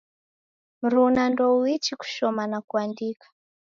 [0.81, 3.27] Mruna ndouichi kushoma na kuandika